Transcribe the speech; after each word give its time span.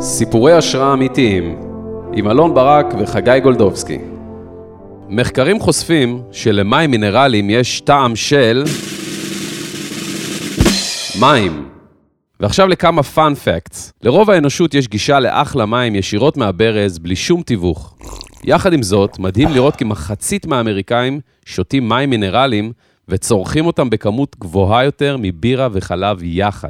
סיפורי 0.00 0.52
השראה 0.52 0.92
אמיתיים 0.92 1.56
עם 2.12 2.30
אלון 2.30 2.54
ברק 2.54 2.86
וחגי 2.98 3.40
גולדובסקי. 3.42 3.98
מחקרים 5.08 5.60
חושפים 5.60 6.22
שלמים 6.32 6.90
מינרליים 6.90 7.50
יש 7.50 7.80
טעם 7.80 8.16
של 8.16 8.64
מים. 11.20 11.68
ועכשיו 12.40 12.68
לכמה 12.68 13.02
פאנ 13.02 13.34
פקטס. 13.34 13.92
לרוב 14.02 14.30
האנושות 14.30 14.74
יש 14.74 14.88
גישה 14.88 15.20
לאחלה 15.20 15.66
מים 15.66 15.94
ישירות 15.94 16.36
מהברז 16.36 16.98
בלי 16.98 17.16
שום 17.16 17.42
תיווך. 17.42 17.96
יחד 18.44 18.72
עם 18.72 18.82
זאת, 18.82 19.18
מדהים 19.18 19.48
לראות 19.48 19.76
כי 19.76 19.84
מחצית 19.84 20.46
מהאמריקאים 20.46 21.20
שותים 21.44 21.88
מים 21.88 22.10
מינרליים 22.10 22.72
וצורכים 23.08 23.66
אותם 23.66 23.90
בכמות 23.90 24.36
גבוהה 24.38 24.84
יותר 24.84 25.16
מבירה 25.20 25.68
וחלב 25.72 26.18
יחד. 26.22 26.68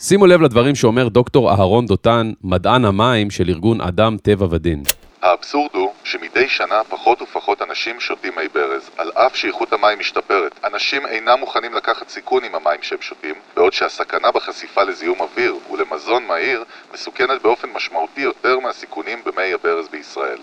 שימו 0.00 0.26
לב 0.26 0.42
לדברים 0.42 0.74
שאומר 0.74 1.08
דוקטור 1.08 1.50
אהרון 1.50 1.86
דותן, 1.86 2.32
מדען 2.44 2.84
המים 2.84 3.30
של 3.30 3.48
ארגון 3.48 3.80
אדם, 3.80 4.16
טבע 4.22 4.46
ודין. 4.50 4.82
האבסורד 5.22 5.70
הוא 5.74 5.90
שמדי 6.04 6.48
שנה 6.48 6.84
פחות 6.88 7.22
ופחות 7.22 7.62
אנשים 7.62 8.00
שותים 8.00 8.32
מי 8.36 8.48
ברז, 8.48 8.90
על 8.96 9.10
אף 9.14 9.36
שאיכות 9.36 9.72
המים 9.72 9.98
משתפרת. 9.98 10.52
אנשים 10.64 11.06
אינם 11.06 11.40
מוכנים 11.40 11.74
לקחת 11.74 12.08
סיכון 12.08 12.44
עם 12.44 12.54
המים 12.54 12.82
שהם 12.82 12.98
שותים, 13.00 13.34
בעוד 13.56 13.72
שהסכנה 13.72 14.30
בחשיפה 14.30 14.82
לזיהום 14.82 15.20
אוויר 15.20 15.54
ולמזון 15.70 16.26
מהיר 16.26 16.64
מסוכנת 16.94 17.42
באופן 17.42 17.68
משמעותי 17.74 18.20
יותר 18.20 18.58
מהסיכונים 18.58 19.18
במי 19.24 19.52
הברז 19.52 19.88
בישראל. 19.88 20.38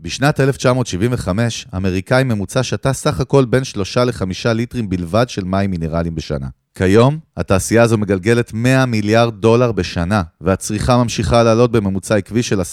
בשנת 0.00 0.40
1975, 0.40 1.66
אמריקאי 1.76 2.24
ממוצע 2.24 2.62
שתה 2.62 2.92
סך 2.92 3.20
הכל 3.20 3.44
בין 3.44 3.64
3 3.64 3.96
ל-5 3.96 4.52
ליטרים 4.54 4.88
בלבד 4.88 5.28
של 5.28 5.44
מים 5.44 5.70
מינרליים 5.70 6.14
בשנה. 6.14 6.46
כיום, 6.74 7.18
התעשייה 7.36 7.82
הזו 7.82 7.98
מגלגלת 7.98 8.52
100 8.54 8.86
מיליארד 8.86 9.34
דולר 9.34 9.72
בשנה, 9.72 10.22
והצריכה 10.40 10.96
ממשיכה 10.96 11.42
לעלות 11.42 11.72
בממוצע 11.72 12.16
עקבי 12.16 12.42
של 12.42 12.60
10% 12.60 12.64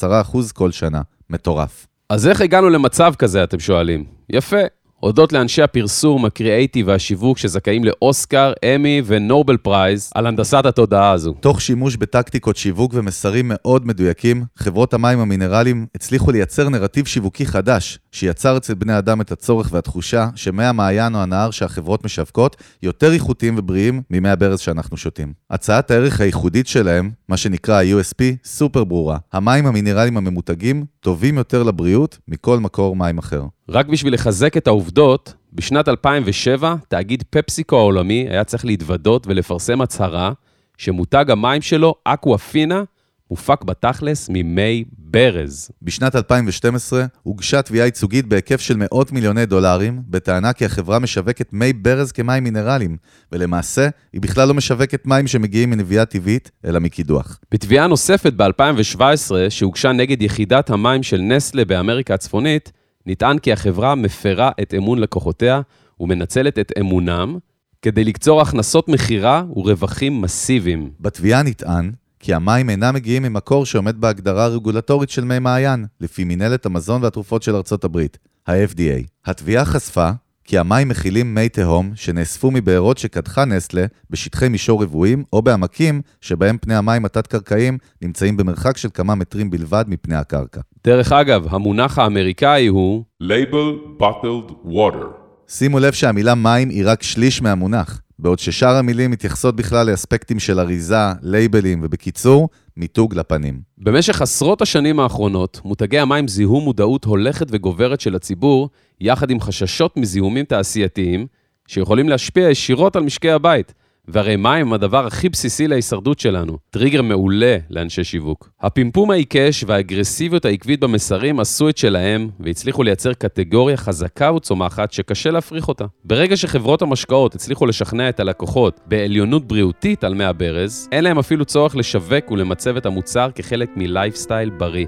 כל 0.53 0.71
שנה. 0.71 1.01
מטורף. 1.29 1.87
אז 2.09 2.27
איך 2.27 2.41
הגענו 2.41 2.69
למצב 2.69 3.13
כזה, 3.17 3.43
אתם 3.43 3.59
שואלים? 3.59 4.05
יפה. 4.29 4.57
הודות 5.01 5.33
לאנשי 5.33 5.61
הפרסום, 5.61 6.25
הקריאייטיב 6.25 6.87
והשיווק 6.87 7.37
שזכאים 7.37 7.83
לאוסקר, 7.83 8.53
אמי 8.75 9.01
ונובל 9.05 9.57
prize 9.57 10.11
על 10.15 10.27
הנדסת 10.27 10.65
התודעה 10.65 11.11
הזו. 11.11 11.33
תוך 11.39 11.61
שימוש 11.61 11.95
בטקטיקות 11.95 12.57
שיווק 12.57 12.91
ומסרים 12.95 13.45
מאוד 13.47 13.87
מדויקים, 13.87 14.43
חברות 14.55 14.93
המים 14.93 15.19
המינרליים 15.19 15.85
הצליחו 15.95 16.31
לייצר 16.31 16.69
נרטיב 16.69 17.05
שיווקי 17.05 17.45
חדש, 17.45 17.99
שיצר 18.11 18.57
אצל 18.57 18.73
בני 18.73 18.97
אדם 18.97 19.21
את 19.21 19.31
הצורך 19.31 19.69
והתחושה 19.71 20.29
שמי 20.35 20.63
המעיין 20.63 21.15
או 21.15 21.19
הנהר 21.19 21.51
שהחברות 21.51 22.05
משווקות 22.05 22.55
יותר 22.83 23.13
איכותיים 23.13 23.55
ובריאים 23.57 24.01
ממי 24.09 24.29
הברז 24.29 24.59
שאנחנו 24.59 24.97
שותים. 24.97 25.33
הצעת 25.49 25.91
הערך 25.91 26.21
הייחודית 26.21 26.67
שלהם, 26.67 27.11
מה 27.29 27.37
שנקרא 27.37 27.75
ה-USP, 27.75 28.23
סופר 28.43 28.83
ברורה. 28.83 29.17
המים 29.33 29.65
המינרליים 29.65 30.17
הממותגים 30.17 30.85
טובים 30.99 31.37
יותר 31.37 31.63
לבריאות 31.63 32.17
מכל 32.27 32.59
מקור 32.59 32.95
מים 32.95 33.17
אחר. 33.17 33.43
רק 33.69 33.87
בשביל 33.87 34.13
לחזק 34.13 34.57
את 34.57 34.67
העובדות, 34.67 35.33
בשנת 35.53 35.87
2007, 35.87 36.75
תאגיד 36.87 37.23
פפסיקו 37.29 37.77
העולמי 37.77 38.27
היה 38.29 38.43
צריך 38.43 38.65
להתוודות 38.65 39.27
ולפרסם 39.27 39.81
הצהרה 39.81 40.31
שמותג 40.77 41.25
המים 41.29 41.61
שלו, 41.61 41.95
אקוואפינה, 42.03 42.83
מופק 43.31 43.63
בתכלס 43.63 44.29
ממי 44.29 44.83
ברז. 44.97 45.71
בשנת 45.81 46.15
2012 46.15 47.05
הוגשה 47.23 47.61
תביעה 47.61 47.85
ייצוגית 47.85 48.25
בהיקף 48.25 48.61
של 48.61 48.75
מאות 48.77 49.11
מיליוני 49.11 49.45
דולרים, 49.45 50.01
בטענה 50.07 50.53
כי 50.53 50.65
החברה 50.65 50.99
משווקת 50.99 51.53
מי 51.53 51.73
ברז 51.73 52.11
כמים 52.11 52.43
מינרליים, 52.43 52.97
ולמעשה 53.31 53.89
היא 54.13 54.21
בכלל 54.21 54.47
לא 54.47 54.53
משווקת 54.53 55.05
מים 55.05 55.27
שמגיעים 55.27 55.69
מנביאה 55.69 56.05
טבעית, 56.05 56.51
אלא 56.65 56.79
מקידוח. 56.79 57.39
בתביעה 57.51 57.87
נוספת 57.87 58.33
ב-2017, 58.33 59.01
שהוגשה 59.49 59.91
נגד 59.91 60.21
יחידת 60.21 60.69
המים 60.69 61.03
של 61.03 61.21
נסלה 61.21 61.65
באמריקה 61.65 62.13
הצפונית, 62.13 62.71
נטען 63.05 63.37
כי 63.37 63.53
החברה 63.53 63.95
מפרה 63.95 64.51
את 64.61 64.73
אמון 64.77 64.99
לקוחותיה 64.99 65.61
ומנצלת 65.99 66.59
את 66.59 66.71
אמונם 66.79 67.37
כדי 67.81 68.03
לקצור 68.03 68.41
הכנסות 68.41 68.87
מכירה 68.87 69.43
ורווחים 69.55 70.21
מסיביים. 70.21 70.91
בתביעה 70.99 71.43
נטען 71.43 71.91
כי 72.21 72.33
המים 72.33 72.69
אינם 72.69 72.93
מגיעים 72.93 73.23
ממקור 73.23 73.65
שעומד 73.65 74.01
בהגדרה 74.01 74.43
הרגולטורית 74.43 75.09
של 75.09 75.23
מי 75.23 75.39
מעיין, 75.39 75.85
לפי 76.01 76.23
מנהלת 76.23 76.65
המזון 76.65 77.03
והתרופות 77.03 77.43
של 77.43 77.55
ארצות 77.55 77.83
הברית, 77.83 78.17
ה-FDA. 78.47 79.03
התביעה 79.25 79.65
חשפה 79.65 80.09
כי 80.43 80.57
המים 80.57 80.87
מכילים 80.87 81.35
מי 81.35 81.49
תהום 81.49 81.91
שנאספו 81.95 82.51
מבארות 82.51 82.97
שקדחה 82.97 83.45
נסלה 83.45 83.85
בשטחי 84.09 84.49
מישור 84.49 84.83
רבועים 84.83 85.23
או 85.33 85.41
בעמקים 85.41 86.01
שבהם 86.21 86.57
פני 86.57 86.75
המים 86.75 87.05
התת-קרקעיים 87.05 87.77
נמצאים 88.01 88.37
במרחק 88.37 88.77
של 88.77 88.89
כמה 88.93 89.15
מטרים 89.15 89.49
בלבד 89.49 89.85
מפני 89.87 90.15
הקרקע. 90.15 90.61
דרך 90.83 91.11
אגב, 91.11 91.45
המונח 91.49 91.99
האמריקאי 91.99 92.67
הוא 92.67 93.03
Label 93.23 94.01
Bottled 94.01 94.67
Water. 94.67 95.07
שימו 95.47 95.79
לב 95.79 95.93
שהמילה 95.93 96.35
מים 96.35 96.69
היא 96.69 96.83
רק 96.85 97.03
שליש 97.03 97.41
מהמונח, 97.41 98.01
בעוד 98.21 98.39
ששאר 98.39 98.75
המילים 98.75 99.11
מתייחסות 99.11 99.55
בכלל 99.55 99.89
לאספקטים 99.91 100.39
של 100.39 100.59
אריזה, 100.59 101.11
לייבלים 101.21 101.79
ובקיצור, 101.83 102.49
מיתוג 102.77 103.15
לפנים. 103.15 103.61
במשך 103.77 104.21
עשרות 104.21 104.61
השנים 104.61 104.99
האחרונות, 104.99 105.61
מותגי 105.65 105.99
המים 105.99 106.27
זיהו 106.27 106.61
מודעות 106.61 107.05
הולכת 107.05 107.47
וגוברת 107.49 108.01
של 108.01 108.15
הציבור, 108.15 108.69
יחד 109.01 109.29
עם 109.29 109.39
חששות 109.39 109.97
מזיהומים 109.97 110.45
תעשייתיים, 110.45 111.27
שיכולים 111.67 112.09
להשפיע 112.09 112.49
ישירות 112.49 112.95
על 112.95 113.03
משקי 113.03 113.31
הבית. 113.31 113.73
והרי 114.07 114.35
מים 114.35 114.67
הם 114.67 114.73
הדבר 114.73 115.05
הכי 115.05 115.29
בסיסי 115.29 115.67
להישרדות 115.67 116.19
שלנו, 116.19 116.57
טריגר 116.69 117.01
מעולה 117.01 117.57
לאנשי 117.69 118.03
שיווק. 118.03 118.49
הפמפום 118.61 119.11
העיקש 119.11 119.63
והאגרסיביות 119.67 120.45
העקבית 120.45 120.79
במסרים 120.79 121.39
עשו 121.39 121.69
את 121.69 121.77
שלהם, 121.77 122.29
והצליחו 122.39 122.83
לייצר 122.83 123.13
קטגוריה 123.13 123.77
חזקה 123.77 124.33
וצומחת 124.33 124.91
שקשה 124.91 125.31
להפריך 125.31 125.67
אותה. 125.67 125.85
ברגע 126.05 126.37
שחברות 126.37 126.81
המשקאות 126.81 127.35
הצליחו 127.35 127.65
לשכנע 127.65 128.09
את 128.09 128.19
הלקוחות 128.19 128.79
בעליונות 128.85 129.47
בריאותית 129.47 130.03
על 130.03 130.13
מי 130.13 130.23
הברז, 130.23 130.87
אין 130.91 131.03
להם 131.03 131.19
אפילו 131.19 131.45
צורך 131.45 131.75
לשווק 131.75 132.31
ולמצב 132.31 132.77
את 132.77 132.85
המוצר 132.85 133.29
כחלק 133.35 133.69
מלייפסטייל 133.75 134.49
בריא. 134.49 134.85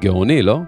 גאוני, 0.00 0.42
לא? 0.42 0.58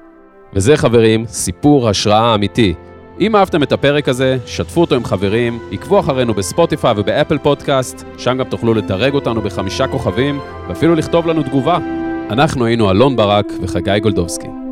וזה, 0.55 0.77
חברים, 0.77 1.27
סיפור 1.27 1.89
השראה 1.89 2.35
אמיתי. 2.35 2.75
אם 3.21 3.37
אהבתם 3.37 3.62
את 3.62 3.72
הפרק 3.72 4.09
הזה, 4.09 4.38
שתפו 4.47 4.81
אותו 4.81 4.94
עם 4.94 5.04
חברים, 5.04 5.59
עקבו 5.72 6.00
אחרינו 6.00 6.34
בספוטיפיי 6.34 6.94
ובאפל 6.97 7.38
פודקאסט, 7.38 8.04
שם 8.19 8.37
גם 8.38 8.44
תוכלו 8.44 8.75
לדרג 8.75 9.15
אותנו 9.15 9.43
בחמישה 9.43 9.88
כוכבים, 9.88 10.41
ואפילו 10.69 10.94
לכתוב 10.94 11.26
לנו 11.26 11.43
תגובה. 11.43 11.78
אנחנו 12.31 12.65
היינו 12.65 12.91
אלון 12.91 13.16
ברק 13.16 13.53
וחגי 13.62 14.00
גולדובסקי. 14.00 14.66